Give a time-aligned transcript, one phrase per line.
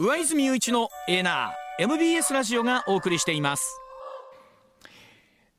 [0.00, 3.80] 上泉雄一のエナー MBS ラジオがお送りしています。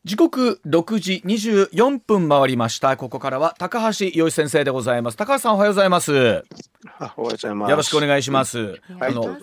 [0.05, 2.95] 時刻6時24分回りました。
[2.97, 5.17] ここからは高橋洋一先生でございます。
[5.17, 6.13] 高橋さんおはようございます。
[6.13, 6.43] おはよ
[7.17, 7.69] うございます。
[7.71, 9.37] よろしくお願いします、はい、あの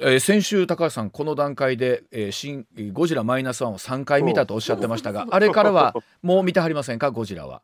[0.00, 7.10] えー、先週高橋さんこの段階で、えー、新ゴジラマイナスワンを3回見たとおっしゃってましたがあれからはもう見てはりませんか？
[7.10, 7.62] ゴジラは。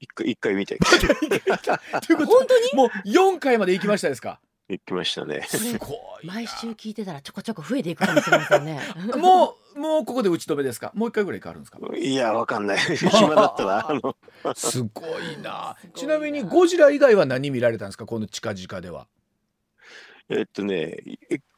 [0.00, 0.78] 一回一回見て。
[2.06, 2.32] ということ？
[2.32, 2.70] 本当に？
[2.74, 4.40] もう4回まで行きましたですか？
[4.72, 5.42] 行きましたね。
[5.48, 5.86] すご
[6.22, 6.26] い。
[6.26, 8.80] 毎週聞いてたらちょこちょこ増えていくかもしれませんね。
[9.18, 10.92] もうもうここで打ち止めですか？
[10.94, 11.78] もう一回ぐらい変わるんですか？
[11.96, 12.78] いやわかんない。
[12.96, 14.16] 暇だったらあの。
[14.54, 15.76] すごいな。
[15.94, 18.06] ちなみにゴジラ以外は何見られたんですか？
[18.06, 19.06] この近々では。
[20.28, 20.96] えっとね、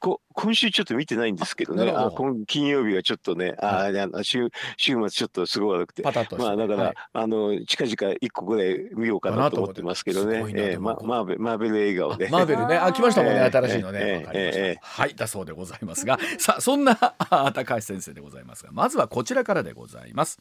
[0.01, 6.13] こ今週ちょっと見てないんですけどね、あ今金曜日はちょっとね、ああ週週末ちょっとすごい悪くて、まあ
[6.57, 10.05] だから、はい、あの近々一個ぐらい見ようかなと思ってます。
[10.05, 12.29] けどね、えー、まマーベマーベル映画をね。
[12.31, 14.01] マーベルね、あ来ましたもんね、新しいのね。
[14.01, 15.15] えーえー、はい。
[15.15, 20.41] だそうでございますが、さあそんな高橋先生でございますが、まずはこちらからでございます。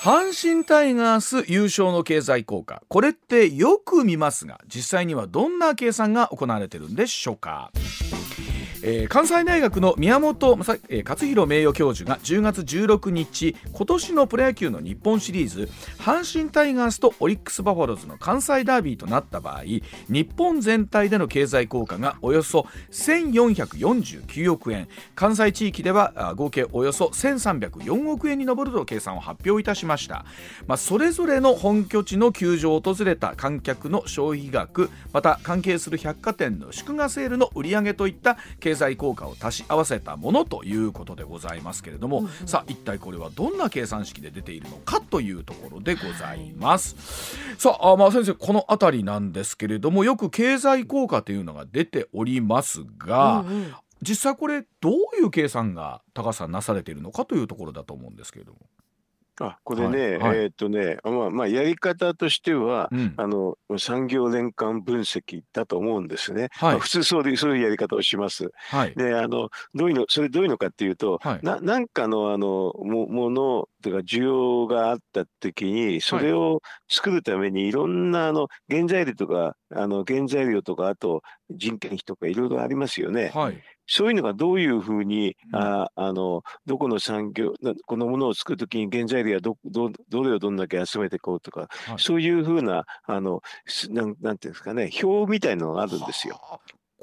[0.00, 2.82] 阪神タイガース優勝の経済効果。
[2.88, 7.70] これってよく見ますが実際にはどんな計算が行われてるんでしょうか？
[8.82, 15.68] えー、関西大学の宮本、勝弘名誉教授が10月16日今年のプロ野球の日本シリーズ
[15.98, 19.62] 阪神タイガースとオリックス・バファローズの関西ダービーとなった場合
[20.08, 24.88] 日本全体での経済効果がおよそ1449億円。
[25.14, 30.24] 関西地域では合計およそ1304億円に上ると計算を発表いたしました、
[30.66, 38.36] まあ、それぞれの本拠地の球場を訪れた観客の消費額また関係する百貨店の祝賀セールの売り上げといった
[38.66, 47.36] 経済効果を足し合わせたものということでございますけれども、うんうん、さあ一体これはどんな計算式で出ているのかというところでございます。
[47.36, 54.92] はい、さあまあ先生この辺りなんですけれどもよく経済効果というのが出ておりますが、うんうん、実際これどう
[55.22, 58.58] いう計算が高橋さんなされているのかというところだと思うんですけれども。
[59.40, 66.48] あ、これね、はいはい、えっ、とね、まあ、まあ、やり方としては、うん、あの、産業年間分析だと思うんですね。
[66.52, 68.50] はい、まあ、普通そういう、そういうやり方をします。
[68.70, 83.30] はい、で、あの、どういうの、それどういうのかっていうと、はい、な、なんかの、あの、も、もの、とか、需要があった時に、それを作るために、いろんな、あの、原材料とか、あの、原材料とか、あと、人件費とか、いろいろありますよね。
[83.34, 83.62] はい。
[83.86, 87.54] そういうのがどういうふうに、うん、ああのどこの産業
[87.86, 93.42] このものを作るときに原材料はどどどれをどんだけ集めていこうとか、はい、そういうふうなあの
[93.90, 96.40] なんなんていうんですかね表みたいなのがあるんですよ。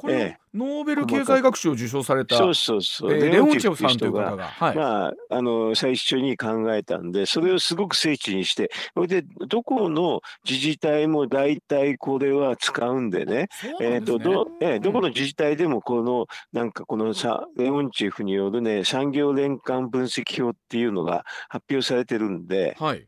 [0.04, 13.48] これ、ノーベル経済学賞を受賞された、そうそうそう、えー、レオンチェフさんという方が、はい、まあ、あの、最初に考えたんで、それをすごく精緻にして、それで、どこの自治体も大体これは使うんでね、でね。
[13.80, 23.08] えっ、と、ど、えー、どこの自治体でもこの、なんかこのさ、レオンチェフによるね、産業年間分析表っていうのが発表されてるんで、はい。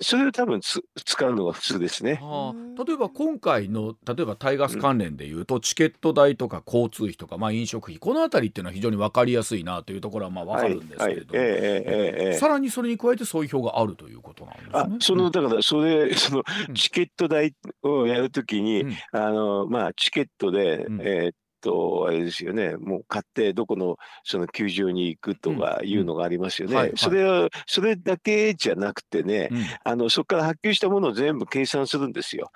[0.00, 2.18] それを多分つ使うのが普通ですね。
[2.20, 14.70] はあ、例えば今回の例えばタイガース関連でいうと、うん、チケット代とか交通費とか、まあ、飲食費この辺りっていうのは非常に分かりやすいなというところはまあ分かるんですけれども、えさらにそれに加えてそういう表があるということなんですね。
[14.72, 16.44] あそのだからそれその
[16.74, 21.34] チケット代をやるときに、うん、あのまあ、チケットで、うん、えー
[21.64, 26.92] と、あれですよね、もう買ってどこのその球場に行くとかいうのがありますよね。
[26.96, 32.50] それは、それだけじゃなくてね、うん、あの、そこから発給したものを全部計算するんですよ。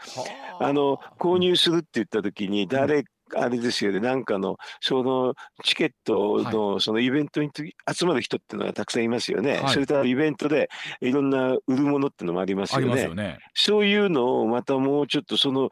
[0.61, 3.05] あの、購入するって言った時に誰
[3.37, 5.35] あれですよね、なんかの、その
[5.65, 7.51] チケットのそのイベントに
[7.91, 9.59] 集まる人っていうのはたくさんいますよね。
[9.59, 10.69] はい、それとイベントで
[11.01, 13.03] いろんな売るものっていうのもありますよね。
[13.03, 15.71] よねそういうのをまたもうちょっとその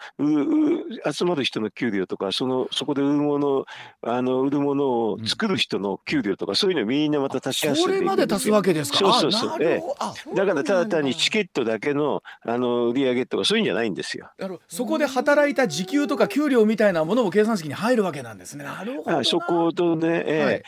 [1.10, 3.64] 集まる人の給料とか、そのそこで売るもの、
[4.02, 8.98] あの売るものを作る人の給料とか、うん、そういうのみんなまた足し合わせてそれまで足すわけですか。
[8.98, 9.58] そうそうそう。
[9.60, 14.30] ええ、だからただ単にチケットだけのあの売り上げとかそういうんじゃないんですよ。
[14.68, 18.64] そこで働いた時給とか給料みたいなものも計算式に入るわけなんですね。
[18.64, 20.62] なるほどそことね、えー、はい。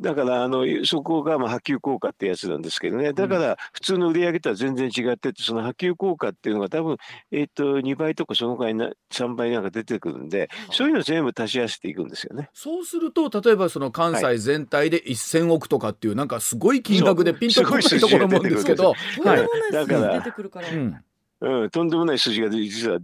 [0.00, 3.12] だからあのそこがまあ波及効果ってやつなんですけどね。
[3.12, 6.96] だから普通の売り上げとは全然違っててその波及効果っていうのが多分、
[7.30, 12.50] えー、と2倍とかそのぐらいな3倍なんか出てくるんでそういうの全部足し合わせていくんですよね。
[12.52, 20.18] そうすると例えばその関西全体で1000億とかっていうなんかすごい金額でピンとこないところもんですけど、はい、だから。
[20.18, 20.96] 出てくるから、うん
[21.42, 22.98] うん、とんでもない数字が実は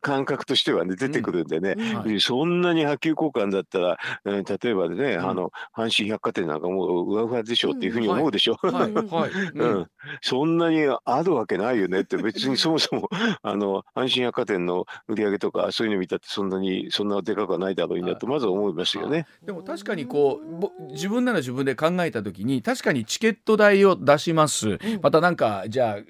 [0.00, 1.96] 感覚としてはね出てくるんでね、うん。
[1.98, 8.56] はい、そんなに波及交換だったら、えー、例えばね、あの阪神百貨店なんかもう上上でしょっていうふうに思うでしょ？
[10.22, 13.08] そんなにあるわけないよねって別にそもそも
[13.42, 19.26] あの阪神百貨店の売り上げとかそういうの見たってそんなにそんなでかくはないだろうなとまず思いますよね。
[19.42, 26.02] でも確かにこう自分なら自分で考えた時に確かにチケット代を出します、またなんかじゃあ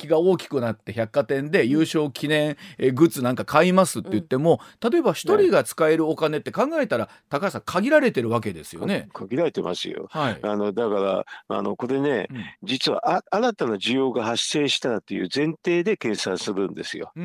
[0.00, 2.56] 気が大きくなって百貨店で優勝記念
[2.94, 9.08] グッズなんか買いますって言っても、例えば一人が使えるお金って考えたら高橋さん限られてるわけですよね。
[9.12, 10.08] 限られてますよ。
[10.10, 17.12] はい、あのだからあのこれね、うん、実はあ新たな需要が発生したという前提で計算するんですよ。
[17.16, 17.24] うん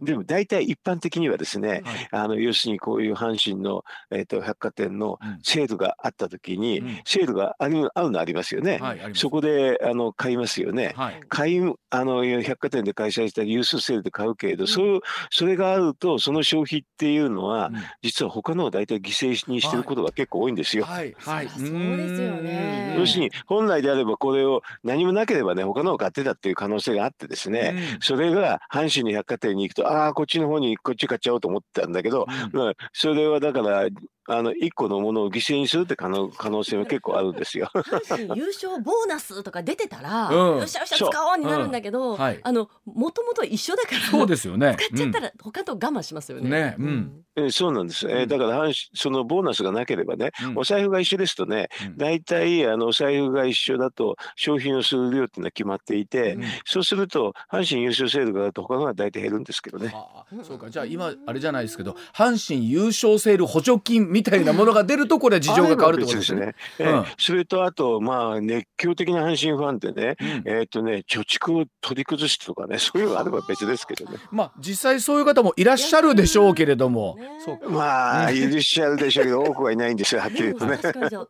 [0.00, 8.78] うん、でも大体一般的にはですね、はい、あの要するにこういう阪神の、えーと、百貨店のセールがあった時に、うん、セールがある合うのありますよね。
[8.78, 10.94] はい、そこであの買いますよね。
[11.28, 15.00] 買いあの百貨店で開催したユースセールで買うけれど、うん、そう
[15.30, 17.70] それがあるとその消費っていうのは、
[18.02, 20.84] 実は他のを大体犠牲にしてることが結構多いんですよ。
[20.84, 21.68] はい、はい、そうで
[22.16, 22.96] すよね。
[22.98, 33.88] 要するに本来であればこれを何もなければね他のを買ってたっていう可能性があってですね、うん、それが阪神の百貨店に行くとああこっちの方にこっち買っちゃおうと思ったんだけど、うん、それはだから
[34.26, 37.70] あの一個のものを犠牲にするって可能可能性は結構あるんですよ。
[38.34, 44.76] 優勝ボーナスとか出てたら、うん、よっしゃよっしゃ使おうになるんだけど、うんはい、あのもともと一緒だからそうですよね。
[44.78, 46.48] 使っちゃったら他と我慢しますよね。
[46.48, 48.08] ねうん、えそうなんです。
[48.08, 59.92] えー、だからそのボーナスがなければね、お財布が一緒ですとね、大体あのお財布が一緒だと商品をする量っていうのは決まっていて、そうすると阪神優勝制度があると他のは大体減るんですけどね。
[59.94, 60.70] あそうか。
[60.70, 66.54] じゃあ今あれじゃないですけど阪神優勝セール補助金みたいなものが出るとこれ事情が変わるってことですね。
[66.78, 74.16] えー、それとあとまあ熱狂的な阪神ファンってね、うん、えっ、とね貯蓄を取り崩してとかねそういうのがあれば別ですけどね。
[74.32, 80.78] まあ実際そういう方もいらっしゃるでしょうけれども、そうまあいらっしゃるでしょうけど多くはいないんですよはっきり言うとね。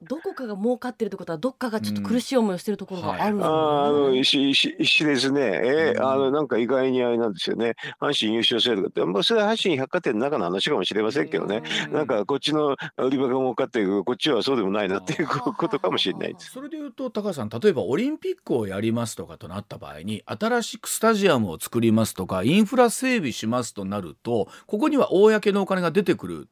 [0.02, 3.54] どこかが儲かってるってことはどっかがちょっと苦しい思いをしてるところがあるんですね。
[3.54, 5.40] あのしししですね。
[5.42, 7.74] えー、あのなんか意外にあれなんですよね。
[8.00, 11.62] 阪神優勝セールがって、まあそれは阪神百貨店の中の話かもしれませんけどね。
[11.90, 26.48] なんかこっちの売り場が儲かってるこっちはそうでもないなっていうことかもしれないそれでいうと高橋さん例えばオリンピックをやりますとかとなった場合に新しくスタジアムを作りますとかインフラ整備しますとなるとここには公のお金が出てくる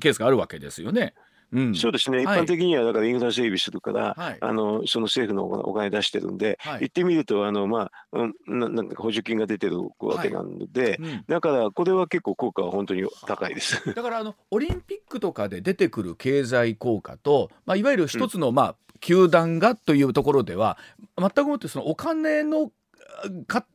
[0.00, 1.14] ケースがあるわけですよね。
[1.52, 13.94] うん、そうですね、一般的にはだからインフラ整備するから、はい、あのその政府のお金出してるんで、はい、言ってみるとあの、まあ、ななんか補助金が出てるわけなので、はいうん、だからこれは結構効果は本当に高いです。
[13.94, 20.78] だからあのオリンピックとかで出てくる経済効果と、まあ、いわゆる一つの、まあ、球団がというところでは
[21.18, 22.72] 全くもってそのお金のか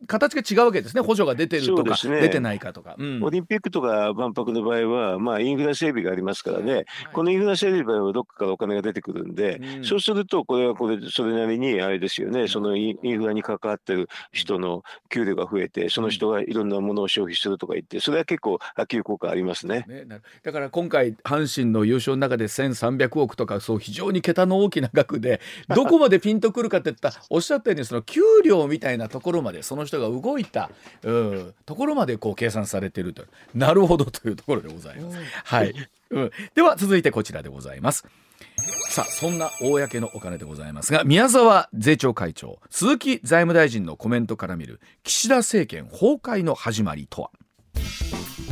[0.07, 1.01] 形が違うわけですね。
[1.01, 12.47] 補助が出てるとか、ね、出てないかとか、うん、オリンピックとか万博の場合は、まあ、インフラ整備がありますからね、はい、このインフラ整備の場合はどっかからお金が出てくるんで、うん、そうするとこれはこれそれなりにあれですよね。
[12.47, 20.05] そのインフラに関わってる人の給料が増えてその人がいろんなものを消費するとか言ってそれは結構波及効果ありますね、ね、
[20.43, 30.69] だから今回阪神の優勝の中で1300億とかそう非常に桁の大きな額でどこまでピンとくるかっていったおっしゃったようにその給料みたいなところまでその人が動いた、
[31.03, 35.17] うん、ところまでこう計算されているとなるほどというところでございます。
[35.43, 35.73] はい、
[36.11, 38.05] うん、では続いてこちらでございます。
[38.89, 47.31] さあそんな公のお金でございますが宮沢税調会長鈴木財務大臣のコメントから見る岸田政権崩壊の始まりとは？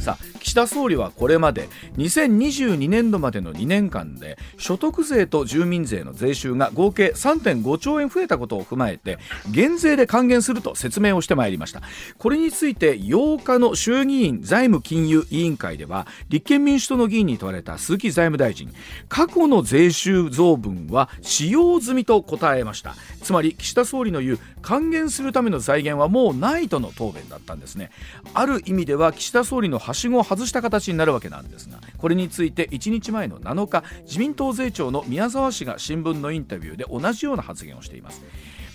[0.06, 1.68] さあ岸田総理はこれまで
[1.98, 9.18] 2022年度までの2年間で所得税と住民税の税収が合計3.5兆円増えたことを踏まえて
[9.50, 11.82] 減税で還元すると説明をしてまいりました。
[12.20, 18.72] これについて8日の衆議院財務金融委員会では立憲民主党の議員に問われた鈴木財務大臣
[19.10, 22.96] 過去の税収増分は使用済みと答えました。
[23.24, 27.89] つまり岸田総理の言う還元するための財源はもうないとの答弁だったんですね。
[28.36, 38.22] ある意味では岸田総理のしごを外した形になるわけなんですがこれについて1日前の7日自民党税調の宮沢氏が新聞のインタビューで同じような発言をしています。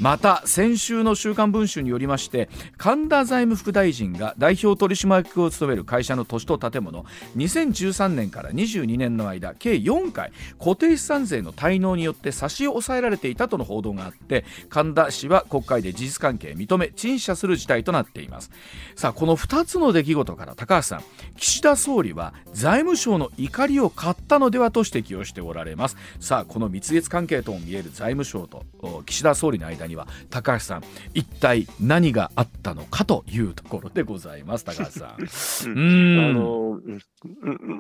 [0.01, 7.05] また先週の週刊文春によりまして神田財務副大臣が代表取締役を務める会社の土地と建物
[7.37, 18.51] 2013年から22年の間計4回固定資産税の滞納によって差し押さえられていたとの報道があって神田氏は国会で事実関係認め陳謝する事態となっています。
[18.97, 21.05] さあこの2つの出来事から高橋さん
[21.37, 25.97] 岸田総理は財務省の怒りを買ったのではと指摘をしておられます。
[26.21, 28.65] さあこの蜜月関係とも見える財務省と
[29.05, 34.65] 岸田総理の間にには高橋さん一体何があったのかというところでございます。
[34.65, 35.21] 高橋さん。
[35.69, 36.21] うん。
[36.21, 36.81] あの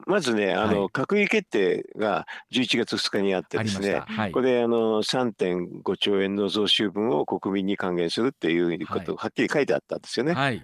[0.06, 10.34] まずねあの、はい、閣議決定が11月2日にあってですね、はい、これあの3.5兆円の増収分を国民に還元するっていうことをはっきり書いてあったんですよね。
[10.34, 10.62] はい、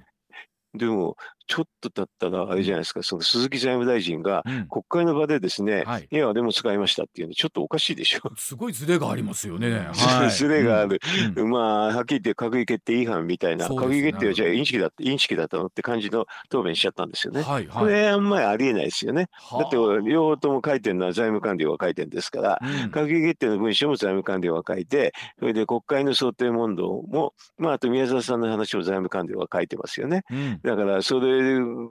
[0.74, 8.32] でもちょっと経ったら、あれじゃないですか、その鈴木財務大臣が国会の場でですね、うんはい、いや、でも使いましたっていうの、ちょっとおかしいでしょ。
[8.36, 9.88] すごいズレがありますよね。
[9.94, 11.00] はい、 ズレがある、
[11.36, 17.42] うん、まあ、はっきり言って閣議決定違反みたいな、ね、閣議決定はじゃあ、インチキだインチキだったのって感じの答弁しちゃったんですよね。
[17.42, 19.28] はいはい、これ、あんまりありえないですよね。
[19.52, 30.24] だって、両方とも書いてるのは財務官僚が書いてるんですから、うん、閣議決定の文書も財務官僚が書いて、それで国会の想定問答も、まあ、あと宮沢さんの話も財務官僚が書いてますよね。
[30.62, 31.35] だから、それ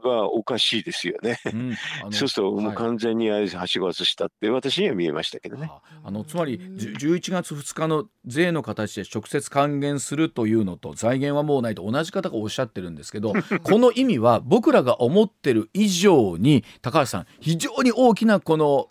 [0.03, 1.39] がおかしいですよね。
[1.45, 1.75] うん、
[2.11, 5.71] そうするともう完全にはしご外したって私には見えましたけどね。
[6.03, 13.33] あのつまり11月2日の税の形で直接還元するというのと財源はもうないと同じ方がおっしゃってるんですけど
[13.63, 18.89] この意味は僕らが思ってる以上に高橋さん非常に大きなこの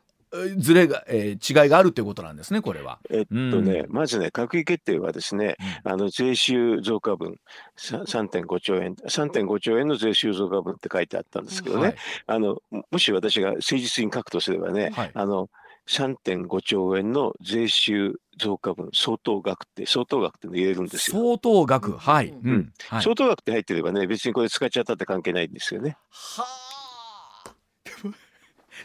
[0.56, 2.98] ずれが、えー、違いがあるということなんですね、これは。
[3.10, 7.36] えっとね、うん、まずね、閣議決定はですね、うん、あの税収増加分
[7.76, 12.58] 3.5兆円、3.5兆円の税収増加分って書いてあったんですけどね、はい、あの
[12.90, 15.48] もし私が誠実に書くとすればね、はい、あの
[15.88, 21.18] 3.5兆円の税収増加分相当額って相当額って入れるんですよ。
[21.18, 21.92] 相当額。
[21.92, 25.96] はい、うん、はい、相当額って入ってればね別にこれ使っちゃったって関係ないんですよね。
[26.10, 26.63] はあ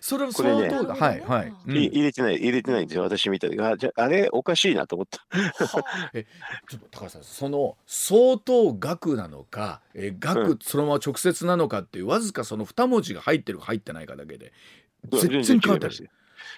[0.02, 3.04] それは相当が、ね、はいはい、うん、入れてない入れてないんですよ。
[3.04, 3.62] 私みたいに。
[3.62, 5.20] あじゃあれおかしいなと思った。
[6.14, 6.26] え
[6.70, 14.54] ちょっと高橋さんその相当額なのかえ額そのまま直接なのかっていう、わずかその二文字が入ってるか入ってないかだけで
[15.12, 16.10] 全然変わってる。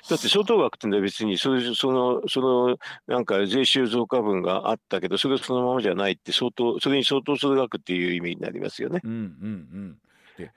[0.09, 1.38] だって相当額ってのは別に。
[1.38, 9.01] それそのそのなんか税収増加分があったけどそれそのままじゃないって相当それに相当する額っていう意味になりますよね。
[9.03, 9.97] うんうんうん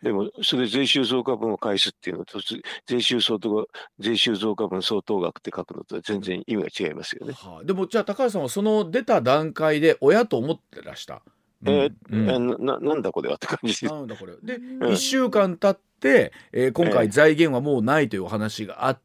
[0.02, 2.40] でも、それ税収増加分を返すっていうのと、
[2.86, 7.32] 税収相当税収増加分相当額って書くのと全然意味が違いますよね。
[7.32, 11.22] はあ、でも、じゃあ高橋さんはその出た段階で親と思ってらした？
[11.66, 13.84] えーうん、ななんだこれはって感じです。
[13.86, 14.34] なんだこれ。
[14.42, 19.02] で、うん、1週間経って、えー、今回財源はもうないというお話があって、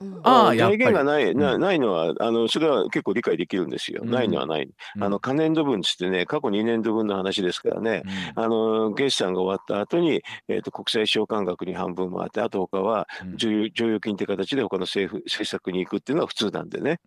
[0.00, 8.02] うん、ああ財源がないなないのはあのそれは結構理解できるんですよ、うん、ないのはない、あの可年度分つってね過去2年度分の話ですからね、
[8.36, 13.48] うん、あの決算が終わった後に、えーと、国際償還額に半分もあってあと他は剰
[13.78, 17.00] 余金って形で他の政府政策に行くっていうのは普通なんでね、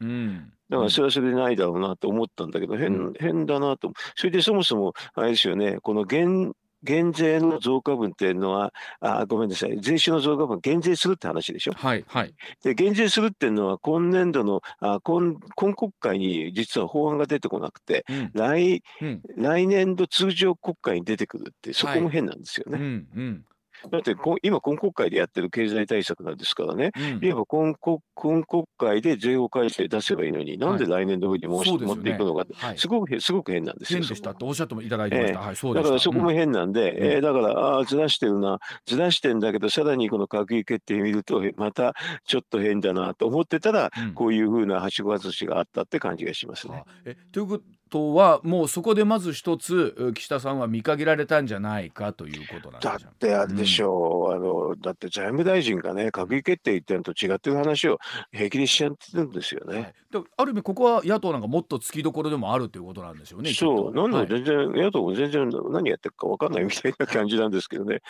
[0.69, 3.91] だからそれはそれでないだろうなと思ったんだけど変,、変だなと。
[4.15, 11.73] それでそもそもあれですよねこの減減税の増加分っていうのは、あごめんなさい、税収の増加分減税するって話でしょ？
[11.73, 12.33] はい、はい。
[12.63, 22.77] で、減税するっていうのは、今年度の、あ今今国会に実は法案が出てこなくて、うん、来、うん、来年度通常国会に出てくるって、そこも変なんですよね。
[22.77, 23.45] はい、うん、うん
[23.89, 33.99] だって今、今国会でやってる経済対策なんですからね、うん、言えば今国今国会で税法改正出せばいいのに、なんで来年度に申し、はい、持っていくのかって、すごくすごく変なんですよ。
[33.99, 35.39] 変でしたっておっしゃってもいただいてました。
[35.39, 41.93] えー、はい、そうだからそこも変なんで、うん、えー、だから、ああ、ずらしてるな、ずらしてんだけど、さらにこの閣議決定見ると、また
[42.25, 46.83] ちょっと変だなと思ってたら、うん、こういうふうなはしご外しがあったって感じがしますね。
[47.05, 47.59] えというこ
[47.93, 57.99] とはもうそこでまず一つ岸田さんは見限られたんじゃないかということなんだってあれでしょう、うん、あのだって財務大臣がね閣議決定言ってるのと違ってる話を
[58.31, 63.93] 平気でしちゃってるんですよね、はい、ある意味ここは野党なんかもっと突きどころでもあるということなんですよねそう。
[63.93, 68.01] なんで全然、はい、野党も全然何やってるか分かんないみたいな感じなんですけどね。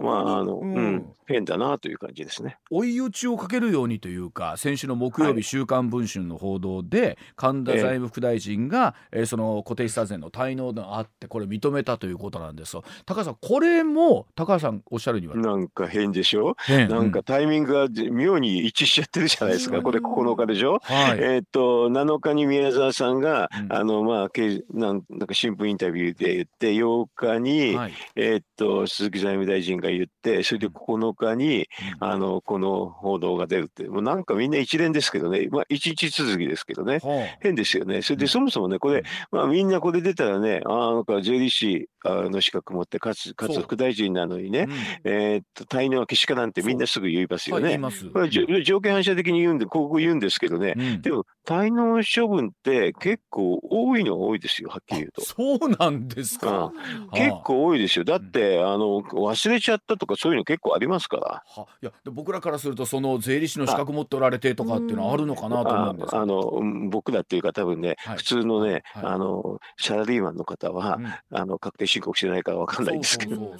[0.00, 2.58] まああの、うん、うん、変だなという感じですね。
[2.70, 12.84] 追い打ちをかけるようにというか先週の木曜日、週刊文春」の報道で神田財務副大臣が、えー、その固定資産税の滞納があってこれ認めたということなんですよ。
[13.06, 15.36] 高橋さんこれも高橋さんおっしゃるには。
[15.36, 16.54] なんか変でしょ？
[16.68, 24.28] なんかタイミングが妙に一致しちゃってるじゃないですか、これ9日でしょ、はい、えっと7日に宮沢さんが、うん、あのまあ
[24.74, 31.68] なんなんか新聞インタビューで言って8日に、はい、えっと鈴木財務大臣が言ってそれで9日に、
[32.00, 33.88] うん、あのこの報道が出るって。
[33.88, 35.48] もうなんかみんな一連ですけどね。
[35.50, 37.00] まあ一日続きですけどね、
[37.40, 38.02] 変ですよね。
[38.02, 44.66] それでそもそもねこれ、まあみんなこれ出たらね、あなんか税理士の資格持って、かつ、かつ副大臣なのにね、
[45.04, 47.78] うん、えっと、滞納はけしかなんてみんなすぐ言いますよね。
[48.12, 48.28] これ
[48.62, 55.24] 条件反射的に言うんで、ここ言うんですけどね、うん、でも、滞納処分って結構多いのは多いですよ、はっきり言うと。
[55.24, 56.72] そうなんですか。
[57.02, 58.04] うん、結構多いですよ。
[58.04, 61.42] だって、あの、忘れちゃったとかそういうの結構ありますから。
[61.46, 70.98] は、いや、僕らからすると、その税理士の資格持っておられてとかっていうのはあるのかなと思うんですあの、僕らっていうか多分ね、はい、普通のね、あのサラリーマンの方は、
[71.30, 73.56] あの確定申告してないからわかんないんですけど。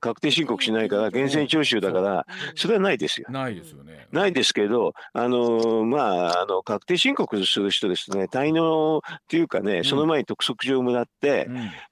[0.00, 3.26] 確定申告しないから源泉徴収だからそれはないですよ。
[3.30, 4.08] ないですよね。
[4.12, 11.48] ないですけどあのまああの確定申告する人ですね滞納っていうかねその前に督促状をもらって、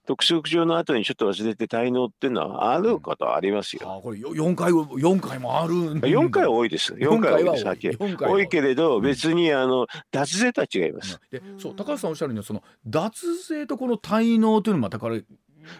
[0.09, 3.99] 督促状の後にちょっと忘れて滞納っていうのはあることはありますよ。
[3.99, 6.95] あこれ4回4回もある4回は多いです。
[6.95, 7.99] 4回は多いです。
[8.19, 11.21] 多いけれど別にあの脱税とは違います。
[11.31, 15.17] でそう高橋さんおっしゃるにはその脱税とこの滞納というのもまたから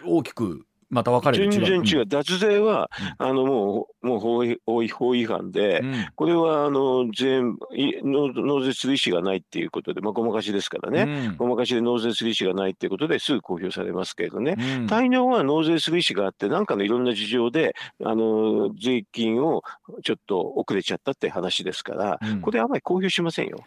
[0.05, 2.05] 大きくまた分かれる全然違う、う。
[2.05, 7.41] ん、脱税は、うん、あのもうもう法法法違反で、うん、これはあの税
[8.03, 14.55] 納税する意思がないっていうことで、まあ、ごまかしですからね、ごまかしで納税する意思がないっていうことですぐ公表されますけれどね、
[14.87, 19.63] 滞納は納税する意思があって、なんかのいろんな事情であの税金を
[20.03, 23.59] ちょっと遅れちゃったって話ですから、これあまり公表しませんよ。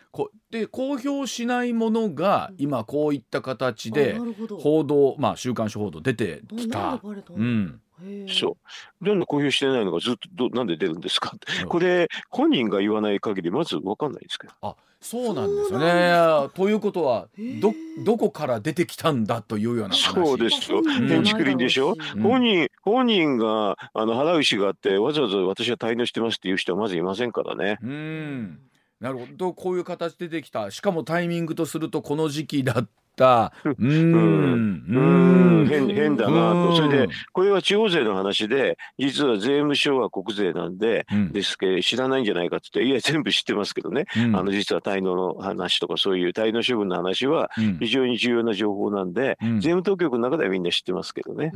[0.50, 4.18] で公表しないものが今こういった形で
[4.60, 7.00] 報道、まあ、週刊誌報道出てきた。
[7.28, 7.80] うん
[8.28, 8.56] そ
[9.00, 9.04] う。
[9.04, 11.32] なんで公表してないのかずっとどなんで出るんですか？
[11.36, 14.52] って、これ本人が言わない限りまず分かんないですけど。
[14.62, 16.48] あそうなんですよね。
[16.54, 17.28] ということは
[17.60, 17.72] ど
[18.04, 20.82] どこから出てきたんだというようなそうですよ。
[20.82, 21.96] 建築林でしょ。
[22.14, 27.78] うん、本人本人があの払う意思があってわざわざ私は滞納してますっていう人はまずいませんからね。
[27.82, 28.60] うん。
[29.00, 33.52] なるほどこういう形でできたしかもタイミングとするとこの時期だっった。
[33.64, 47.50] うん、うん、変変だなと、それで、これは地方税の話で、実は税務署は国税なんで、ですけど、知らないんじゃないかって言って、いや、全部知ってますけどね、あの実は滞納の話とか、そういう滞納処分の話は、
[47.80, 51.52] 非常に重要な情報なんで、税務当局の中ではみんな知ってますけどね。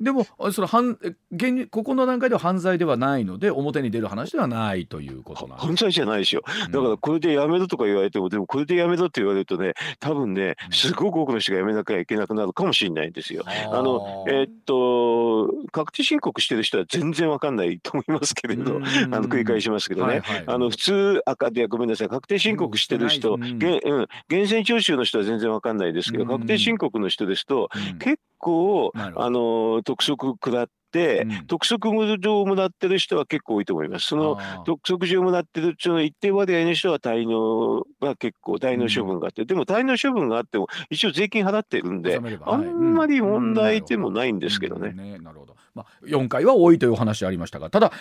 [0.00, 0.98] でも、その犯
[1.32, 6.42] 現ここの段階では犯罪ではないので、表に出る話ではないということなん犯罪じゃないですよ。
[6.70, 13.44] だから、これでやめろとか言われても、でもこれでやめろって言われるとね、多分ね、すごく多くの人が辞めなきゃいけなくなるかもしれないんですよ。
[13.46, 27.68] あのえー、っと確定申告してる人は全然わかんないと思いますけれど、あの繰り返しますけどね、はいはい、あの普通赤でごめんなさい確定申告してる人、うん、源泉徴収の人は全然わかんないですけど、確定申告の人ですと、
[27.98, 34.06] 結構あの督促食らって、うん、督促状をもらってる人は結構多いと思います。
[34.06, 45.18] その督促状をもらってるその一定割合の人は滞納が結構滞納処分があって、うん、でも滞納処分があっても一応税金払ってるんで、あんまり問題でもないんですけどね。
[45.18, 45.56] なるほど。
[45.74, 47.92] まあ4回は多いというお話ありましたが、ただ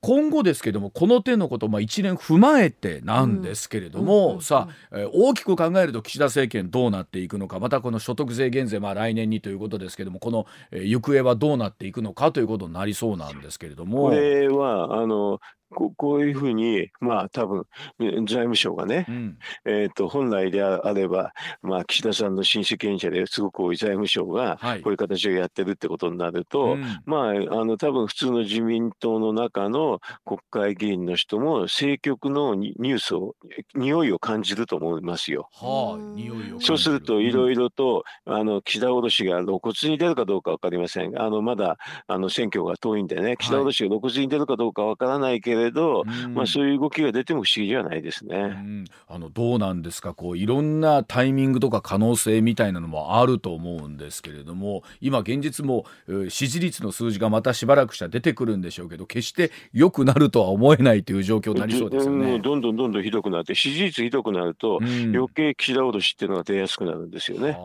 [0.00, 14.08] 今後ですけどもこの点のことをまあ一年踏まえてなんですけれども、うん、さあ、えー、大きく考えると岸田政権どうなっていくのかまたこの所得税減税まあ来年にということですけどもこの、えー、行方はどうなっていくのかということになりそうなんですけれども。
[14.08, 15.40] これはあの
[15.74, 17.66] ここういうふうに、まあ多分
[17.98, 33.34] 財務省がね、うん、えー、と本来であれば、まあ、岸田さんの親戚権者ですごく多い財務省がこういう形をやってるってことになると、はいまああの多分普通の自民党の中の国会議員の人も政局のニュースを
[33.74, 35.48] 匂いを感じると思いますよ。
[35.52, 41.20] はあ、匂いをそうするといろいろと、うん、あの岸田おろしが露骨に出るかどうか分かりません。
[41.20, 41.76] あのまだ
[42.06, 48.36] あの選挙が遠いんでね岸田おろしが露骨に出るかどうか分からないけれど、れど、うん、まあ、そういう動きが出ても不思議じゃないですね。
[48.36, 50.14] うん、あのどうなんですか？
[50.14, 55.84] こういろんなタイミングとか可能性みたいなのもあると思うんですけれども今現実も
[56.28, 62.38] 支持率の数字がまたしばらくしたら出てくるんでしょうけど決して良くなるとは思えないという状況になりそうですよね。
[62.38, 67.58] どんどんどんどんひどくなって支持率ひどくなると、余計岸田脅しっていうのが出やすくなるんですよね。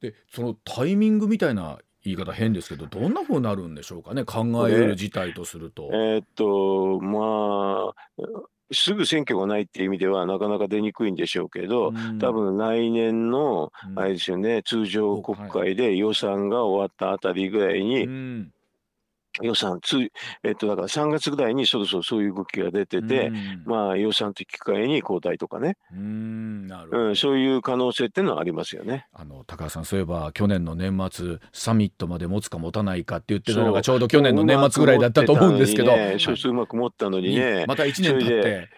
[0.00, 1.78] でそのタイミングみたいな
[2.08, 5.90] 言い方変ですけどどんなふうになるんでしょうかね考える事態とすると。
[5.92, 18.50] えー、っとまあすぐ選挙がないっていう意味ではなかなか出にくいんでしょうけど、うん、多分来年の、あれですよね、通常国会で予算が終わったあたりぐらいに、うん
[19.42, 20.10] 予算つ、
[20.42, 23.32] えっと、だから3月ぐらいにそろそろそういう動きが出てて、
[23.64, 29.06] まあ予算と引き換えに交代とかね、うんなるほどうん、そういう可能性っていうのはありますよね。
[29.12, 38.68] あの高橋さん、そういえば去年の年末、サミットまで持つか持たないかって言ってたのが、ちょうど去年の年末ぐらいだったと思うんですけど、ね、そうそううまく持ったのにね、また1年経って。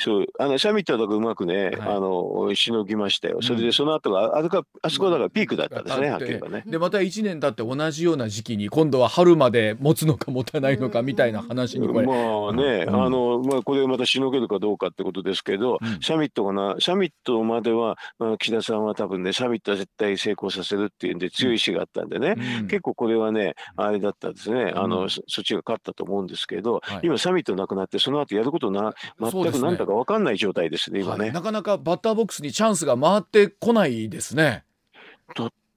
[0.00, 3.42] そう、あの、サミットとかうまくね、はい、あの、しのぎましたよ。
[3.42, 6.62] それで、その後が、あれか、あそこだからピークだったんですね、はっきりね。
[6.64, 12.06] で、また1年経って同じような時期に、今度は春まで持つのか持たないのかみたいな話にこれ。
[12.06, 34.64] まあね、うん、あの、まあ、これまたしのげるかどうかってことですけど、うん、サミットがな、サミットまでは、まあ、岸田さんは多分ね、サミットは絶対成功させるっていうんで、強い意志があったんでね、うん、結構これはね、あれだったんですね、あの、そっちが勝ったと思うんですけど、はい、今サミットなくなって、その後やることな、全くなんだかか分かんない状態ですね、今ね、はい、なかなかバッターボックスにチャンスが回ってこないですね。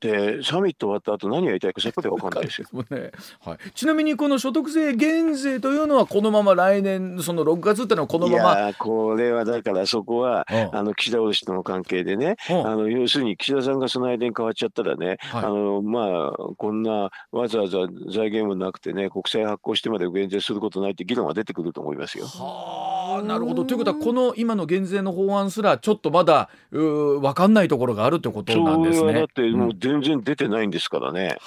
[0.01, 2.67] とでサミット終わった後何やりたいかさっぱり分かんないですよ。
[2.89, 3.11] ね。
[3.45, 8.59] はい、ちなみにこの所得税減税というのはこのまま来年その6月ってのはこのまま。
[8.59, 22.25] いやこれはだからそこは、うん、あの岸田卸との関係でね、うん、あの要するに岸田さんがその間に変わっちゃったらね、はい、あのまあこんなわざわざ財源もなくてね国債発行してまで減税することないって議論が出てくると思いますよ。
[22.25, 23.65] はあなるほど。
[23.65, 29.13] ということはこの今の減税の法案すらちょっとまだう分かんないところがあるってことなんですね。
[29.13, 31.37] だってもう全然出てないんですからね。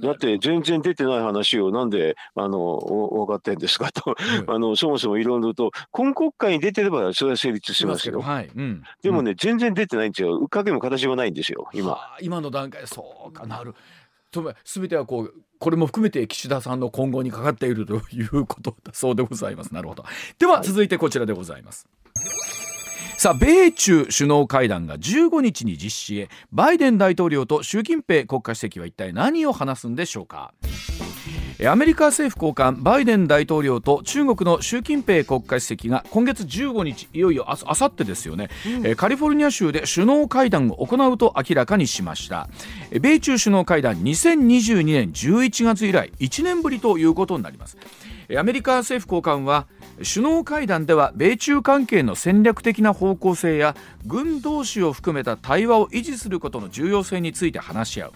[0.00, 4.14] だって全然出てない話をなんであの分かってんですかと、
[4.46, 8.50] あのそもそもいろいろと今国会に出てればそれは成立しますけど、はい。
[8.54, 10.46] うん、でもね、うん、全然出てないんですよ。
[10.48, 11.98] 影も形もないんですよ今。
[12.20, 13.74] 今の段階そうかなる。
[14.30, 19.74] と全てはこうこれも含めて岸田さんの今後にかかっているということだそうでございます。
[19.74, 20.04] なるほど。
[20.38, 22.59] では続いてこちらでございます、はい
[23.20, 30.54] さあ米中首脳会談が15日に実施へバイデン大統領と習近平国家主席は一体何を話すんでしょうか。
[31.68, 38.48] アメリカ政府高官バイデン大統領と中国の習近平国家主席が今月15日いよいよあさってですよね、
[38.82, 42.48] うん、カリフォルニア州で首脳会談を行うと明らかにしました。
[43.02, 47.76] 米中首脳会談2022年11月以来1年ぶりということになります。
[48.38, 49.66] アメリカ政府高官は
[50.02, 58.12] 首脳会談では米中関係の戦略的な方向性や軍同士を含めた対話を維持することの重要性について話し合う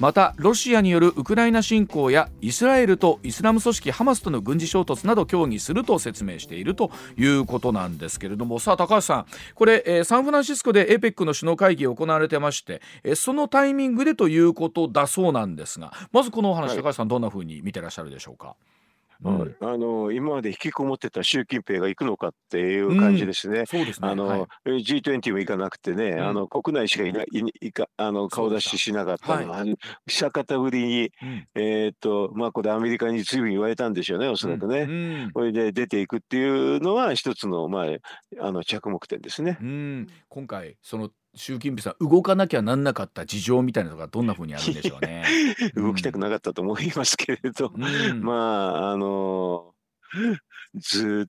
[0.00, 18.56] またロシアによるウクライナ侵攻やイスラエルとイスラム組織ハマスとの軍事衝突など協議すると説明しているということなんですけれどもさあ高橋さんこれ、えー、サンフランシスコで APEC の首脳会議が行われてまして、えー、そのタイミングでということだそうなんですがまずこのお話、はい、高橋さんどんなふうに見てらっしゃるでしょうか？
[19.24, 23.60] うん、あの今まで引きこもってた習近平が行くのかっていう感じですね。
[23.60, 24.08] うん、そうですね。
[24.08, 27.26] あの、はい、G20 も行かなくてね、うん、あの国内しかいない
[27.60, 29.50] いかあの顔出ししなかったの。
[29.50, 29.76] は、はい、
[30.06, 31.12] 久方ぶりに、
[31.54, 35.30] えー、っとまあこれアメリカに随分言われたんでしょうねおそらくね。
[35.34, 37.86] これで出ていくっていうのは一つのま
[38.40, 39.58] ああの着目点ですね。
[40.28, 45.24] 今回その習近平さん動かなきゃなんなかった事情みたいなのがどんなふうにあるんでしょうね。
[45.74, 49.72] 動きたくなかったと思いますけれど、うん、まああの
[50.74, 51.28] ず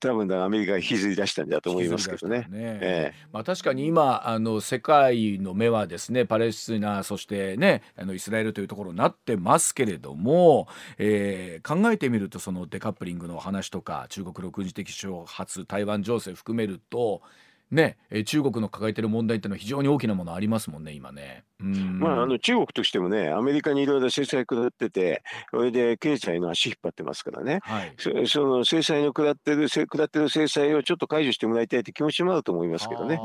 [0.00, 2.46] 多分アメリカが引きずり出したんだと思いますけどね。
[2.48, 2.48] ね。
[2.50, 17.20] ええ、まあ、確かに今あの世界の目はですねパレスチナそしてねあのイスラエルというところになってますけれども、えー、考えてみるとそのデカップリングの話とか中国の軍事的挑発台湾情勢含めると
[17.70, 21.44] ね、中国の抱えてる問題っていうのは非常に大きなものありますもんね、今ね。
[21.64, 33.20] まあ、あの中国としてもね、アメリカにいろいろ制裁下ってて、それで経済の足引っ張ってますからね、はい、そその制裁の下ってる、下ってる制裁をちょっと解除してもらいたいって気持ちもあると思いますけどね。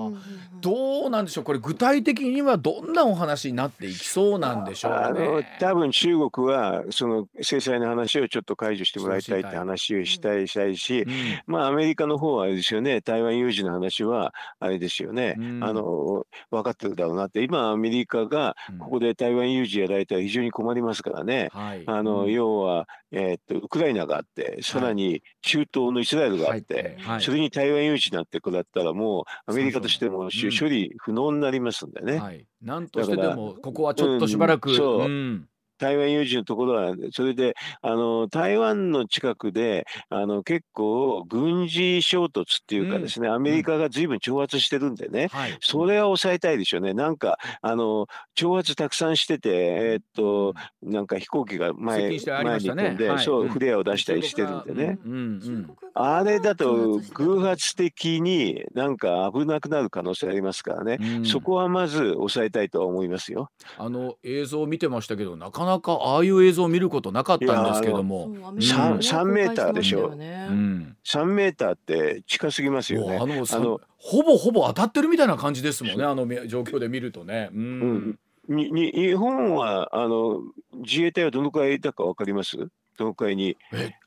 [0.62, 4.98] どうなんでしょう、これ、具体的にはどんなお話になっていきそうなんでしょうね。
[4.98, 32.20] あの多分中国は、その制裁の話をちょっと解除してもらいたいって話をしたいしたいし、うん、まあ、アメリカの方はあれですよね、台湾有事の話は、あれですよね、うん、あの分かってるだろうなって、今、アメリカがここで台湾有事やられたら非常に困りますからね、はい、あの、うん、要は、えー、っとウクライナがあって、さらに中東のイスラエルがあって、はい、それに台湾有事になってくだったら、もうアメリカとしても、処理不能になりますんでね。
[32.20, 34.72] はい、なんとしてでも、ここはちょっとしばらく。
[34.72, 45.30] うん台湾有事のところは、それで、あの、台湾の近くで、あの、結構、軍事衝突っていうかですね、うん、アメリカが随分挑発してるんでね、うん、
[45.62, 46.94] それは抑えたいでしょうね。
[46.94, 55.00] なんか、あの、挑発たくさんしてて、えー、っと、なんか飛行機が前、ね、前に飛んで、はい、そう、フレアを出したりしてるんでね。
[55.06, 63.50] うん、あれだと、偶発的になんか危なくなる可能性ありますからね、そこはまず抑えたいとは思いますよ。
[63.78, 70.10] あの、映像を見てましたけど、なかなかああいう映像を見ることなかったんですけども、三三メーターでしょ。
[70.10, 73.18] うん、3メーターって近すぎますよね。
[73.18, 76.04] あのあのほぼほぼ当たってるみたいな感じですもんね。
[76.04, 77.50] あの状況で見るとね。
[77.54, 78.20] うん。
[78.48, 80.42] にに日本はあの
[80.74, 82.58] 自衛隊はどのくらいだかわかります？
[82.98, 83.58] どのくらいに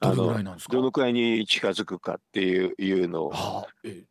[0.01, 0.35] あの
[0.71, 3.31] どのくらいに近づくかっていういうのを。
[3.31, 4.05] はあ、え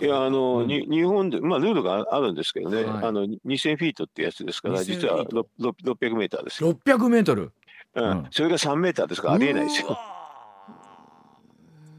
[0.00, 6.72] いやあの、うん、に日本で、まあ、ルールがあるんですけどね、はい、あの2000フィートってやつですから、実は600メーターですよ。
[6.72, 7.52] 600メートル、
[7.94, 9.98] うん、うん、それが3メーターですから、ありえないですよ。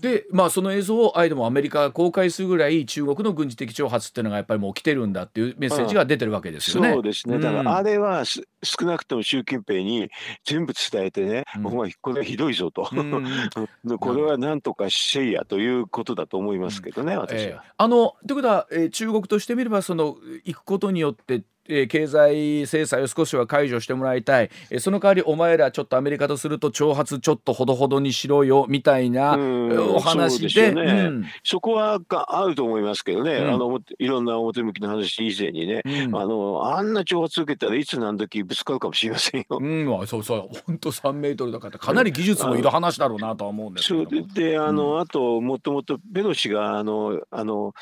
[0.02, 6.94] でまあその映像をあえてもアメリカが公開するぐらい中国の軍事的挑発っていうのがやっぱりもう来てるんだっていうメッセージが出てるわけですよね。
[6.94, 7.40] そうですね。
[7.40, 8.40] だからあれは少
[8.82, 10.10] なくとも習近平に
[10.46, 13.32] 全部伝えてね、うん、お前これはひどいぞと、うん、
[14.00, 17.42] これはなんとかしいやということだと思いますけどね、私は。
[17.42, 30.82] えー、あのということは、えー、中国としてみればその行くことによってえ経済制裁を少しは解除してもらいたい、えその代わりお前らちょっとアメリカとすると挑発ちょっとほどほどにしろよみたいなお話で、ね。
[30.82, 39.60] うん、そこはあると思いますけどね、うん、あのいろんな表向きの話以前にね、うん、あのあんな挑発受けたらいつ何時ぶつかるかもしれませんよ。
[39.60, 47.74] うん、そうそう本当3メートルだからかなり技術もいる話だろうなとは思うんですけどであの、あともともとペロシがあのあの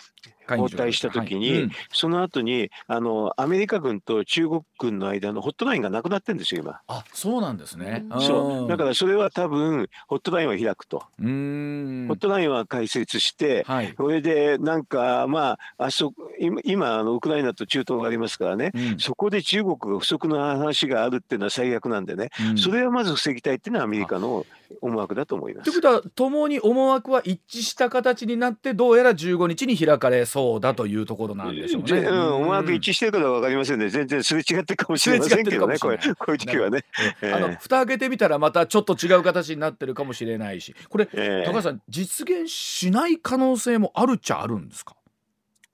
[0.49, 1.61] 交代した時に、はい。
[1.63, 6.79] うん、その後にあのアメリカ軍と中国軍の間のホットラインがなくなってるんですよ今。
[6.87, 8.05] あそうなんですね。
[8.19, 8.67] そう。
[8.69, 10.99] だからそれは多分ホットラインを開くと。
[10.99, 24.45] ホットラインは開設して、はい、それでなんかまああそ今今あのウクライナと中東がありますからね、うん、そこで中国が不足の話があるっていうのは最悪なんでね、うん、それはまず防ぎたいっていうのはアメリカの
[24.81, 25.71] 思惑だと思います。
[25.71, 31.99] ということは共に思惑は一致した形になってどうやら15日に開かれそうだというところなんでしょうね。
[31.99, 33.89] うん、思惑一致してるかどうか分かりませんね。
[33.89, 36.83] 全然すれ違ってるかもしれませんけどねこういうこういう時はね。
[37.23, 40.75] あの蓋開けてみたらまたちょっと違う形になってるかもしれないし。
[40.89, 44.96] これ、えー、高橋さん実現しない可能性もあるっちゃあるんですか？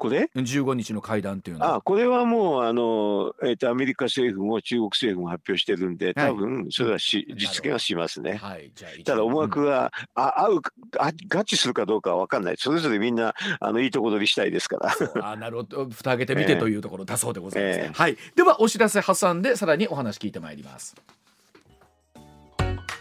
[0.03, 1.65] これ15日の会談っていうの。
[1.65, 10.61] はあこれはもうあの、えーと、アメリカ政府も中国政府も発表してるんで多分それはし、はい、実現はしますね、はい、じゃあただ思惑が、うん、あ合う
[10.99, 11.11] あ合
[11.43, 12.55] 致するかどうかは分かんない。
[12.57, 15.29] それぞれみんなあのいいとこ取りしたいですから。
[15.31, 15.85] あなるほど。
[15.85, 20.95] 蓋開けてみてというところだそうでございます、えー、はい、ではお知らせ挟んでさらにお話聞いてまいります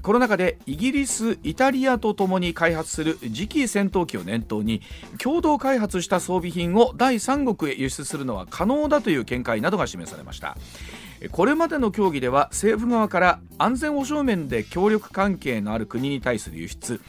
[0.03, 4.81] この中でイギリスイタリアとともに開発する次期戦闘機を念頭に
[5.17, 10.57] 共同開発した装備品を第三国へ輸出するのは可能だという見解などが示されました。
[11.31, 17.01] これまでの協議では政府側から安全保障面で協力関係のある国に対する輸出。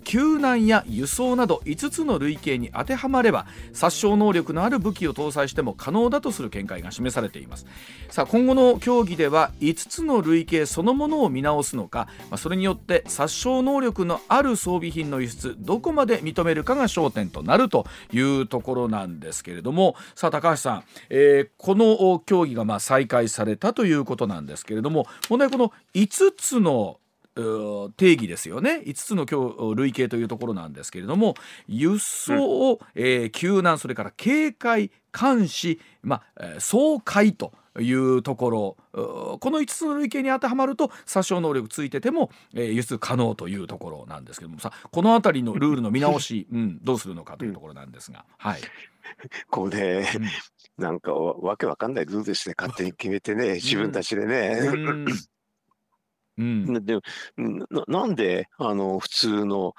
[0.00, 7.66] 救難や輸送など5つの類型に当てはまれば殺傷能力のある武器を搭載しても可能だとする見解が示されています。
[8.08, 26.98] さあ今後の協議では5つの類型そのものを見直すのかまそれによって殺傷能力のある装備品の輸出どこまで認めるかが焦点となるというところなんですけれどもさあ高橋さん、えー、この協議がま再開されたということなんですけれども問題この5つの
[27.34, 28.82] 定義ですよね。
[28.84, 31.34] 5つの類型というところなんですけれども
[31.66, 48.24] 輸送、うん、えー、救難それから警戒監視、まあ、総会というところこの5つの類型に当てはまると殺傷能力ついてても、えー、輸出可能というところなんですけどもさこの辺りのルールの見直し、 うん、どうするのかというところなんですが。
[48.36, 48.60] はい。
[49.50, 54.58] これ、うん、なんかわけわかんないルールですね勝手に決めてね自分たちでね。
[56.38, 56.64] うん。
[56.68, 56.98] うん、で
[57.36, 59.74] ななんであの普通の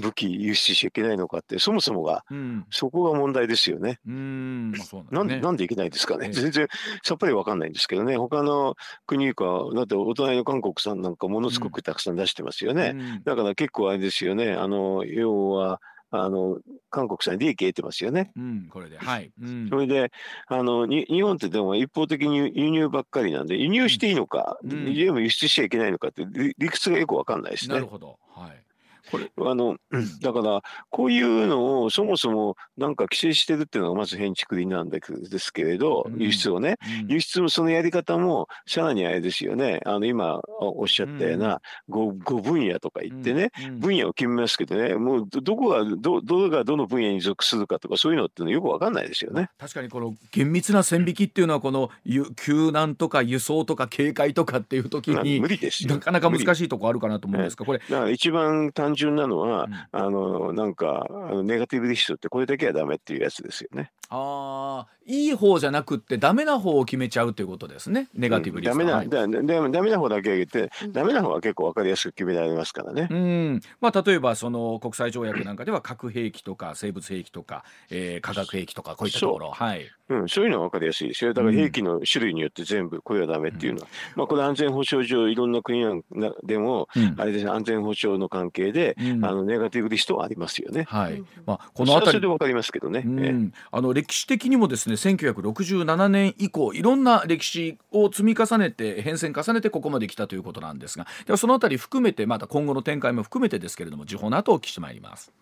[0.00, 3.98] 武器輸出しちゃいけないのかってそもそもが、うん、そこが問題ですよね。
[4.06, 6.68] うんまあそうなん、ね、なんなんでいけないですかね、えー、全然
[7.02, 8.16] さっぱり分かんないんですけどね。
[8.16, 12.92] 他の国かだってお隣の韓国さんなんかものすごくたくさん出してますよね。
[12.94, 14.52] うん、だから結構あれですよね。
[14.52, 15.80] あの要は
[16.10, 16.58] あの
[16.90, 18.32] 韓国さんに利益得てますよね。
[18.36, 18.98] うん、これで。
[18.98, 19.30] はい。
[19.40, 20.10] うん、それで
[20.46, 26.26] あの日本ってでも一方的に輸入ばっかりなんで輸入していいのか、うん、輸出しちゃいけないのかって
[26.58, 27.74] 理屈がよくわかんないですね。
[27.74, 28.18] なるほど。
[28.34, 28.62] はい。
[29.10, 29.30] これ。
[29.38, 29.76] あの、
[30.22, 35.00] だからこういうのをそもそもなんか規制してるっていうのがまず変築林なんで
[35.38, 36.76] すけれど、輸出をね、
[37.08, 39.80] 輸出もそのやり方もさらにあれですよね。
[39.84, 44.94] あの今おっしゃったような 5, 5分野とか言ってね、分野を決めますけどね。
[44.94, 49.50] もうどこがどどれがどの分野に属するかとかそういうのってのよく分かんないですよね。
[49.58, 51.90] 確かにこの厳密な線引きっていうのはこの
[52.36, 57.80] 救難とか輸送とか警戒とかっていう時に無理ですなかなか難しいとこあるかなと思うんですがこれ。
[58.12, 63.90] 一番単純なのは、うん、あのなんかあのネガティブリストってこれだけはダメっていうやつですよね。
[64.10, 68.08] ああいい方じゃなくってダメな方を決めちゃうということですね。
[68.14, 73.08] ネガティブリスト、うん、ダメな、はい、だダメな方だけ挙げて、ダメな方は結構わかりやすく決められますからね。
[73.10, 73.60] うん。
[73.80, 79.50] まあ、例えばその国際条約なんかでは核兵器とか生物兵器とか、えー、化学兵器とかこういったところ。
[79.50, 81.34] はい、うん、そういうのはわかりやすいですよ。
[81.34, 86.02] だから兵器の種類によって全部これはダメっていうのは、うん、まあ、これ安全保障上いろんな国
[86.44, 90.84] でも、うん、あれですね安全保障の関係で、うん、あのネガティブリストはありますよね。
[90.88, 91.22] はい。
[91.46, 92.18] まあ、この辺り。
[92.20, 105.32] でわかりますけどね、うん、あの歴史的にもですね1967年以降いろんな歴史を積み重ねて変遷重ねてここまで来たということなんですがではその辺り含めてまた今後の展開も含めてですけれども時報の後お聞きしてまいります。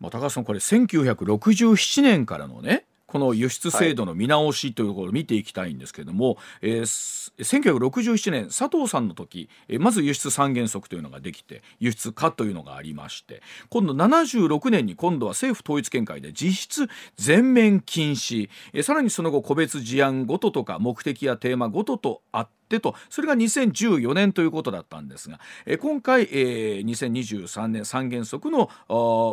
[0.00, 28.70] まあ、高橋さんこれ1967年からのねこの輸出制度の見直しというところを見ていきたいんですけれども、はい、えー、1967年佐藤さんの時、えー、まず輸出三原則というのができて輸出化というのがありまして今度76年に今度は政府統一見解で実質全面禁止、えー、さらにその後個別事案ごととか目的やテーマごととあってとそれが2014年ということだったんですが、えー、今回、えー、2023年三原則の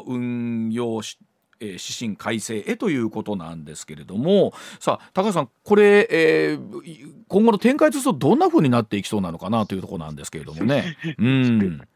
[0.07, 1.19] 運用し
[1.59, 10.97] えー、指針改正へということなんですけれどもさあ高橋さんこれ、えー、今後の展開とするとどんなふうになっていきそうなのかなというところなんですけれどもね。
[11.17, 11.87] うん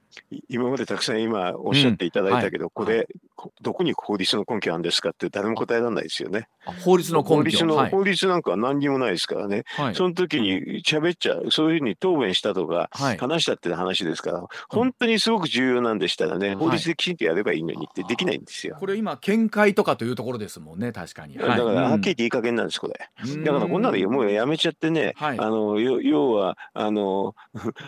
[0.49, 3.07] 今までたくさん今おっしゃっていただいたけど、うんはい、これ、
[3.61, 6.47] どこに法律の根拠あるんですかって誰も答えられないですよね。
[6.83, 7.35] 法律の根拠。
[7.35, 9.63] 法律の、はい、法律なんかは何にもないですからね。
[9.77, 18.77] はい、その時に喋っちゃう、そういうふうに答弁したとか、話したっていう話ですから、本当にすごく重要なんでしたらね、法律できちんとやればいいのにってできないんですよ。
[18.79, 21.37] これ今、見解とかというところですもんね、確かに。
[21.37, 22.93] だから、はっきり言っていい加減なんです、これ。
[23.43, 27.35] だからこんなのもうやめちゃってね、あの要はあの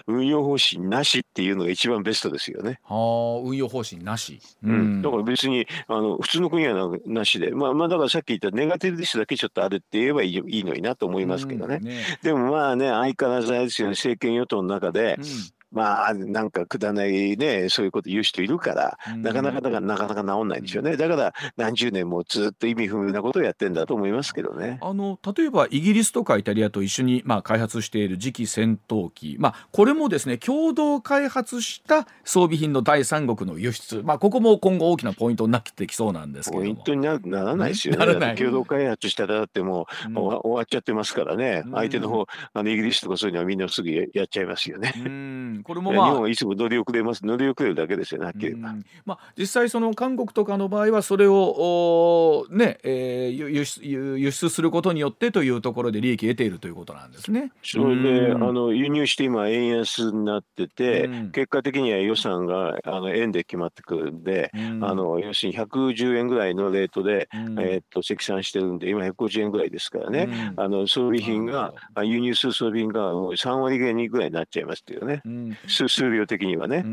[0.08, 2.80] 運用方針なしっていうのが一番ベストですよね。
[2.86, 2.95] あ
[3.43, 11.80] 運用方針なし、うん、だから別にあの普通の国はなしで、まあ、まあだからさっき言ったネガティブリストだけちょっとあるって言えばいいいいのになと思いますけどね。
[11.82, 11.86] うん。
[11.86, 15.26] ね、でもまあね相変わらずですよね政権与党の中で、うん
[15.74, 20.96] まあ、なんかくだないね、そういうこと言う人いるから、なかなか、だからなかなか治んないんでしょうね。
[20.98, 24.78] だから、何十年もずっと意味不明なことをやってんだと思いますけどね。
[24.82, 29.36] あの、例えば、イギリスとかイタリアと一緒に、まあ、開発している次期戦闘機。
[29.40, 34.02] まあ、これもですね、共同開発した装備品の第三国の輸出。
[34.04, 38.36] まあ、ここも今後大きなポイントになってきそうなんですけどポイントにならないですよね。
[38.38, 41.64] 共同開発したら、だってもう、うん、終わっちゃってますからね。
[41.72, 44.94] 相手の方、あの、イギリスとかそういうのはみんなすぐやっちゃいますよね。
[44.98, 47.26] うん、これもまあ、すぐ乗り遅れます。
[47.26, 48.76] 乗り遅れるだけですよね、はっきりま
[49.08, 57.52] あ、実際、その韓国とかの場合は、それをね、えー、輸出輸出することによってというところで利益得ているということなんですね。
[57.63, 71.73] それで、あの輸入して今、円安になってて、結果的には予算があの円で決まってくるんで、あの要するに110円ぐらいのレートで、えー、っと積算してるんで、今150円ぐらいですからね、あの装備品が、
[72.04, 75.21] 輸入する装備品が3割減にぐらいになっちゃいますっていうね、
[75.68, 76.86] 数量的にはね。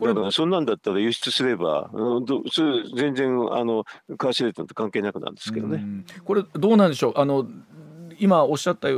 [0.00, 2.42] だからそんなんだったら輸出すれば、うん、ど
[2.96, 6.04] 全然あの為替レートと関係なくなんですけどね。
[6.24, 7.12] これどうなんでしょう？
[7.16, 7.46] あの
[8.18, 8.88] 今おっしゃった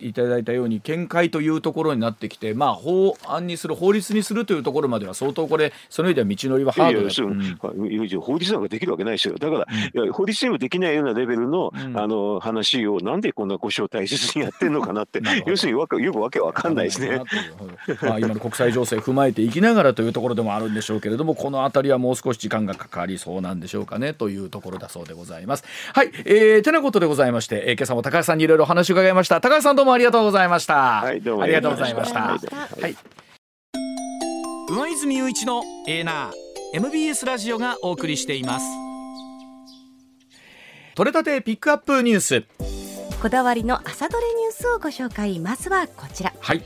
[0.00, 9.34] いただいたように見解というところになってきて、まあ、法案にする法律にするというところまでは相当これその意味では道のりはハードだ、うん、法律なんかできるわけないですよ。
[9.38, 15.20] だから、うん、いや法律にもできないようなレベルの,、あの話をなんでこんな故障を大切にやってるのかなって。
[15.46, 17.20] 要するにわよくわけわかんないですね。
[18.02, 25.64] まあ、今の国際情勢踏まえていきながらというところでもあるんでしょうけれどもこの辺りはもう少し時間がかかりそうなんでしょうかねというところだそうでございます。
[25.92, 29.40] はい、えー、てなことでございまして、えー、今朝も高橋さんにいろいろ話を伺いました。
[29.40, 31.00] 高橋さんどうもありがとうございました。
[31.02, 32.20] はい、どうもありがとうございました。
[32.20, 32.38] は
[32.88, 32.96] い。
[34.68, 38.66] 上泉雄一のエーナー MBS ラジオがお送りしています。
[40.94, 42.44] 取れたてピックアップニュース。
[43.22, 45.40] こだわりの朝どれニュースをご紹介。
[45.40, 46.32] まずはこちら。
[46.38, 46.62] はい。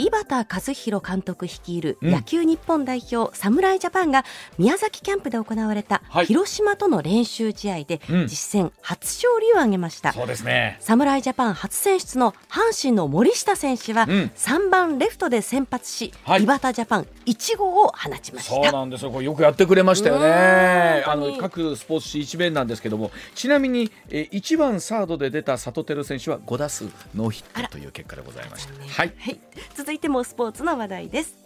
[0.00, 4.24] 井端和弘監督率いる野球日本代表、うん、侍ジャパンが
[4.56, 10.78] 宮崎キャンプで行われた広島との練習試合で実戦初勝利を挙げました、うん、そうですね。
[10.80, 18.54] 侍ジャパン初選出の阪神の森下選手は3番レフトで先発し、はい、井端ジャパン1号を放ちました。
[18.54, 19.10] そうなんですよ。
[19.10, 21.04] これよくやってくれましたよね。
[21.06, 26.84] あの各スポーツ紙一面なんですけどもちなみに、え1番サードで出た里輝選手は5打数
[27.14, 29.40] ノーヒットという結果でございました、ね、はい、はい、
[29.74, 31.36] 続いてもスポーツの話題です。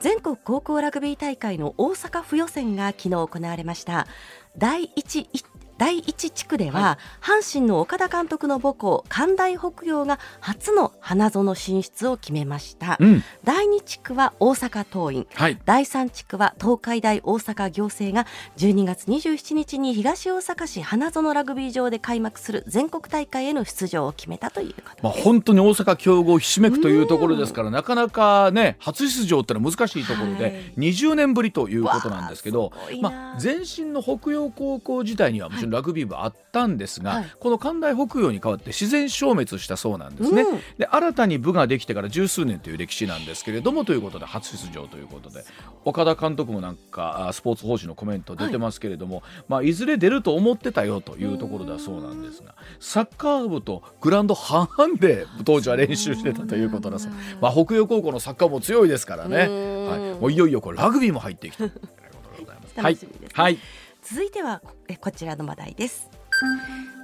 [0.00, 4.06] 全国高校ラグビー大会の大阪府予選が昨日行われました。
[4.56, 5.28] 第1
[5.78, 18.26] 第一地区では、はい、阪神の岡田監督の母校関大北陽が初の花園進出を決めました、うん、第二地区は大阪桐蔭、はい、第三地区は東海大大阪行政が
[18.56, 40.42] 12月27日に東大阪市花園ラグビー場で開幕する全国大会への出場を決めたというまあ、本当に大阪強豪ひしめくというところですからなかなかね初出場ってのは難しいところで、はい、20年ぶりということなんですけどまあ、前身の北洋高校時代にはもちろんラグビー部あったんですが、はい、この関大北洋に代わって自然消滅したそうなんですね。
[40.42, 45.44] うん、で新たに部ができてから十数年という歴史なんですけれどもということで初出場ということで
[45.84, 49.24] 岡田監督もなんかスポーツ報知のコメント出てますけれども、はい。
[49.48, 59.48] まあ、いずれ出ると思ってたよというところだそうなんですがサッカー部とグラウンド半々で当時は練習してたということだそう、まあ、北洋高校のサッカーも強いですからね、はい、
[60.20, 62.80] もういよいよこれラグビーも入ってきたということでございます。
[62.80, 62.98] はい、
[63.32, 63.58] はい、
[64.10, 64.62] 続いては
[65.02, 66.08] こちらの話題です。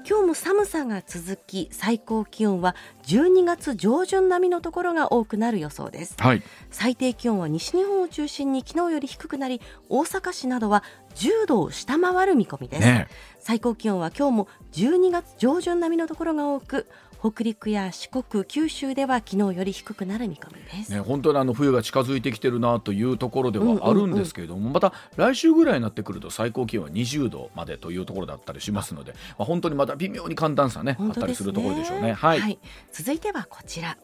[0.08, 10.84] 今日も寒さが続き最高気温は12月上旬並みのところが多くなる予想です、はい、最低気温は西日本を中心に昨日より低くなり大阪市などは
[11.14, 16.86] 10度を下回る見込みです、ね、最高気温は今日も12月上旬並みのところが多く
[17.24, 20.92] 北陸や四国、九州では昨日より低くなる見込みです。
[20.92, 32.12] ね、本当にあの冬が近づいてきてるなというところではあるんですけれども、うんうんうん、また来週ぐらいになってくると最高気温は20度までというところだったりしますので、まあ、本当にまた微妙に寒暖差ね、ね、あったりするところでしょうね。
[32.12, 32.58] はい、はい、
[32.92, 33.96] 続いてはこちら。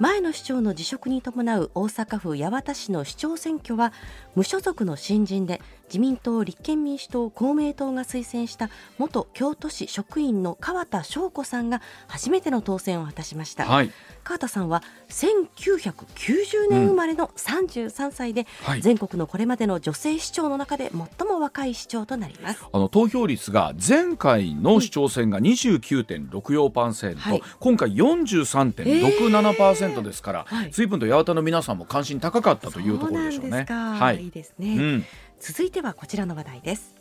[0.00, 3.92] 前の市長の辞職に伴う大阪府八幡市の市長選挙は
[4.34, 8.68] 無所属の新人で自民党、立憲民主党、公明党が推薦した
[8.98, 13.90] 元京都市職員の川田翔子さんが初めての当選を果たしました、はい、
[14.22, 22.64] 川田さんは1990年生まれの33歳で、うんはい、全国のこれまでの女性市長の中で最も若い市長となります。
[22.70, 33.64] あの投票率が前回の市長選が29.64%、はい、今回43.67%ですから、はい、随分と八幡の皆さんも関心高かったというところでしょうね。
[33.68, 35.04] はい、いいですね、うん
[35.40, 36.94] 続いてはこちらの話題です。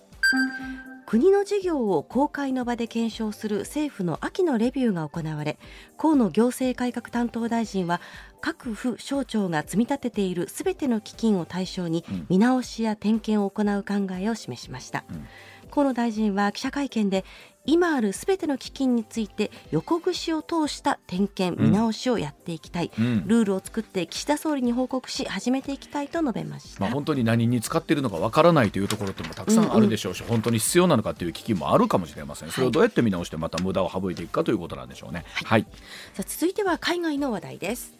[1.06, 5.58] 国の事業を公開の場で検証する政府の秋のレビューが行われ
[5.98, 8.02] 河野行政改革担当大臣は
[8.42, 15.26] 各府省庁が積み立てているすべての基金を対象に見直しや点検を行う考えを示しました、うん。
[15.72, 17.24] 河野大臣は記者会見で
[17.68, 30.26] 今あるすべての基金について横串を通した点検見直しをやっていきたい、うん、ルールを作って岸田総理に報告し始めていきたいと述べました、まあ、本当に何に使っているのかわからないというところってもたくさんあるでしょうし、うん。
[30.28, 32.52] うん、本当に必要なのかという基金もあるかもしれません。
[32.52, 35.26] それをどうやって見直してまた無駄を省いていくかということなんでしょうね。
[35.34, 35.62] はい、はい、
[36.14, 37.98] さあ続いては海外の話題です。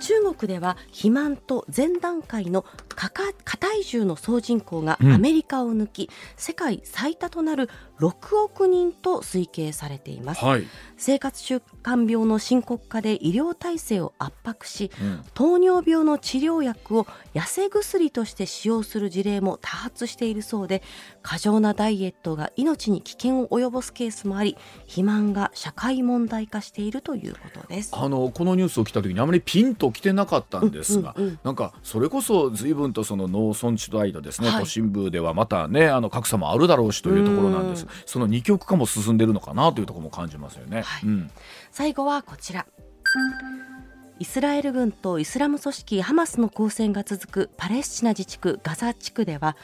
[0.00, 2.64] 中国では肥満と前段階の
[2.94, 7.68] 過体重の総人口がアメリカを抜き、うん、世界最多となる
[8.02, 20.82] 6億人と推計されています、はい、生活習慣病の深刻化で医療体制を圧迫し、うん、糖尿病の治療薬を痩せ薬として使用する事例も多発しているそうで
[21.22, 27.92] 過剰なダイエットが命に危険を及ぼすケースもあり肥満が社会問題化しているということです。
[27.94, 40.82] あのこのニュースを来た時にあまりピンと来てなかったんですが、うんうんうん、なんかそれこそ随分とその農村地帯とですね、はい、都心部ではまたねあの格差もあるだろうしというところなんですその二極化も進んでいるのかなというところも感じますよね。
[40.82, 41.08] はい。
[41.08, 41.30] うん、
[41.70, 42.66] 最後はこちら。
[44.18, 49.56] イスラエル軍とイスラム組織ハマスの交戦が続くパレスチナ自治区ガザ地区では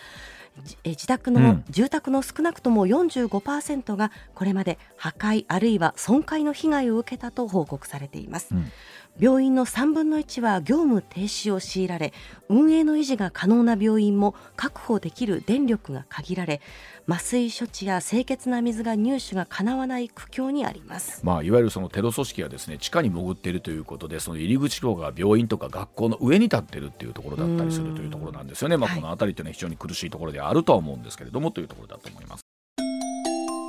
[0.85, 8.73] 自宅の、うん、住宅の少なくとも45%がこれまで破壊あるいは損壊の被害を受けたと報告されています、うん、
[9.21, 12.13] 病院の3分の1は業務停止を強いられ
[12.49, 16.61] 運営の維持が可能な病院も確保できる電力が限られ
[17.09, 32.43] 麻酔処置や清潔な水が入手がかなわない苦境にあります、まあ、いわゆるそのテロ組織がですね地下に潜っているということでその入り口とか病院とか学校の上に立っているっていうところだったりするというところなんですよね、まあ、この辺りというのは非常に苦しいところであるとは思うんですけれどもというところだと思います。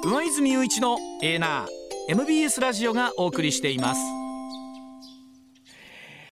[0.03, 1.67] 上泉雄一のエーナー
[2.09, 4.28] MBS ラジオがお送りしています。